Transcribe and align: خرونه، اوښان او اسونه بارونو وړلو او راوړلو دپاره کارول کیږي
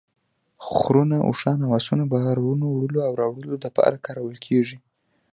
خرونه، 0.69 1.17
اوښان 1.27 1.59
او 1.65 1.71
اسونه 1.79 2.03
بارونو 2.11 2.65
وړلو 2.71 2.99
او 3.07 3.13
راوړلو 3.21 3.55
دپاره 3.65 3.97
کارول 4.05 4.37
کیږي 4.45 4.77